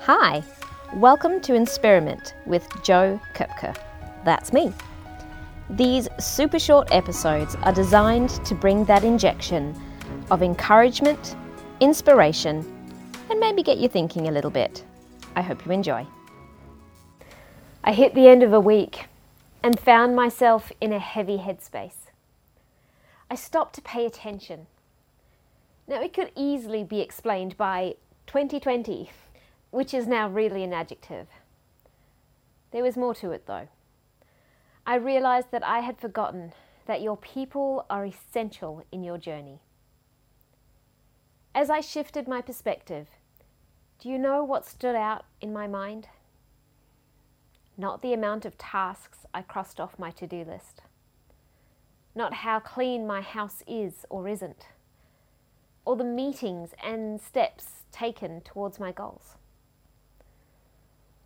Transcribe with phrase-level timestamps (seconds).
[0.00, 0.42] Hi,
[0.94, 3.76] welcome to Experiment with Jo Koepke.
[4.24, 4.72] That's me.
[5.70, 9.74] These super short episodes are designed to bring that injection
[10.30, 11.36] of encouragement,
[11.80, 12.64] inspiration,
[13.30, 14.84] and maybe get you thinking a little bit.
[15.36, 16.06] I hope you enjoy.
[17.84, 19.06] I hit the end of a week
[19.62, 22.10] and found myself in a heavy headspace.
[23.30, 24.66] I stopped to pay attention.
[25.86, 27.94] Now, it could easily be explained by
[28.30, 29.10] 2020,
[29.72, 31.26] which is now really an adjective.
[32.70, 33.66] There was more to it though.
[34.86, 36.52] I realized that I had forgotten
[36.86, 39.58] that your people are essential in your journey.
[41.56, 43.08] As I shifted my perspective,
[43.98, 46.06] do you know what stood out in my mind?
[47.76, 50.82] Not the amount of tasks I crossed off my to do list,
[52.14, 54.66] not how clean my house is or isn't,
[55.90, 59.34] or the meetings and steps taken towards my goals.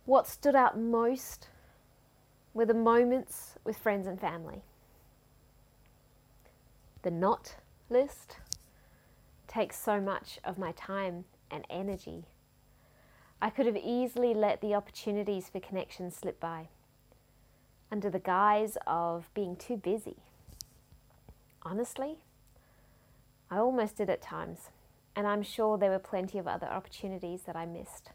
[0.05, 1.49] What stood out most
[2.51, 4.63] were the moments with friends and family.
[7.03, 7.57] The not
[7.91, 8.37] list
[9.47, 12.23] takes so much of my time and energy.
[13.39, 16.69] I could have easily let the opportunities for connection slip by
[17.91, 20.17] under the guise of being too busy.
[21.61, 22.17] Honestly,
[23.49, 24.69] I almost did at times,
[25.15, 28.11] and I'm sure there were plenty of other opportunities that I missed.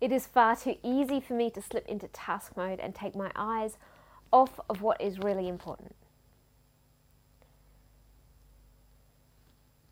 [0.00, 3.30] It is far too easy for me to slip into task mode and take my
[3.34, 3.78] eyes
[4.32, 5.94] off of what is really important.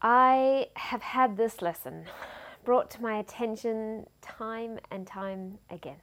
[0.03, 2.05] I have had this lesson
[2.65, 5.97] brought to my attention time and time again.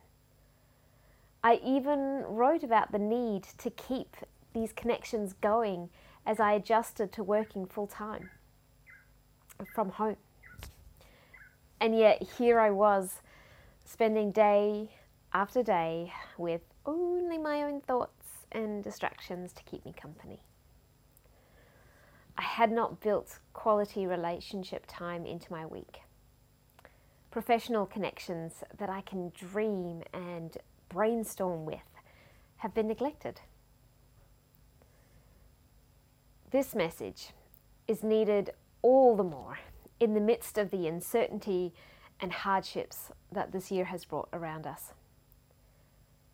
[1.44, 4.16] I even wrote about the need to keep
[4.54, 5.90] these connections going
[6.26, 8.30] as I adjusted to working full time
[9.74, 10.18] from home.
[11.80, 13.22] And yet, here I was
[13.86, 14.90] spending day
[15.34, 20.42] after day with only my own thoughts and distractions to keep me company.
[22.38, 26.02] I had not built quality relationship time into my week.
[27.30, 30.58] Professional connections that I can dream and
[30.90, 31.80] brainstorm with
[32.58, 33.42] have been neglected.
[36.52, 37.30] This message
[37.88, 38.50] is needed
[38.82, 39.60] all the more
[40.02, 41.74] in the midst of the uncertainty
[42.20, 44.92] and hardships that this year has brought around us.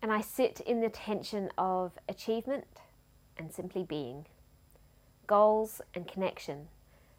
[0.01, 2.81] And I sit in the tension of achievement
[3.37, 4.25] and simply being,
[5.27, 6.69] goals and connection,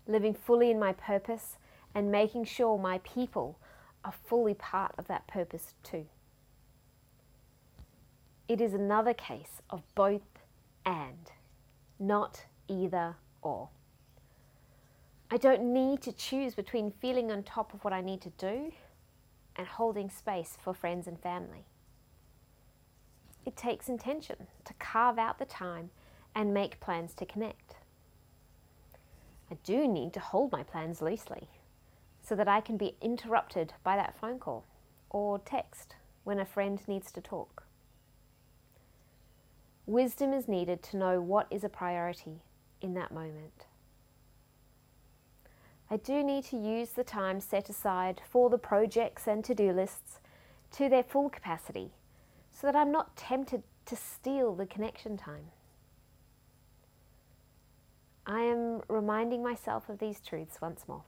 [0.09, 1.57] living fully in my purpose
[1.95, 3.61] and making sure my people
[4.05, 6.07] are fully part of that purpose too.
[8.49, 10.41] It is another case of both
[10.85, 11.31] and,
[12.01, 13.69] not either or.
[15.31, 18.73] I don't need to choose between feeling on top of what I need to do
[19.57, 21.67] and holding space for friends and family.
[23.45, 25.91] It takes intention to carve out the time
[26.35, 27.77] and make plans to connect.
[29.51, 31.49] I do need to hold my plans loosely
[32.23, 34.65] so that I can be interrupted by that phone call
[35.11, 37.65] or text when a friend needs to talk.
[39.87, 42.43] Wisdom is needed to know what is a priority
[42.81, 43.67] in that moment.
[45.91, 49.73] I do need to use the time set aside for the projects and to do
[49.73, 50.21] lists
[50.73, 51.93] to their full capacity
[52.51, 55.47] so that I'm not tempted to steal the connection time.
[58.27, 61.05] I am reminding myself of these truths once more.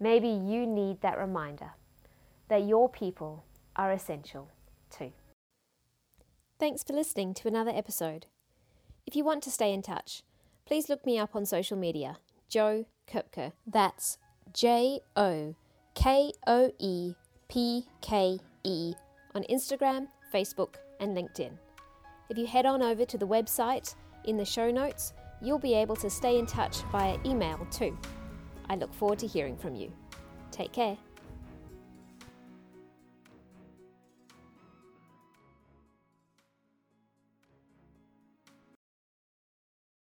[0.00, 1.72] Maybe you need that reminder
[2.48, 3.44] that your people
[3.74, 4.48] are essential
[4.90, 5.12] too.
[6.58, 8.26] Thanks for listening to another episode.
[9.16, 10.22] If you want to stay in touch,
[10.66, 12.18] please look me up on social media,
[12.50, 13.52] Jo Koepke.
[13.66, 14.18] That's
[14.52, 15.54] J O
[15.94, 17.14] K O E
[17.48, 18.92] P K E
[19.34, 21.52] on Instagram, Facebook, and LinkedIn.
[22.28, 23.94] If you head on over to the website
[24.26, 27.96] in the show notes, you'll be able to stay in touch via email too.
[28.68, 29.90] I look forward to hearing from you.
[30.50, 30.98] Take care.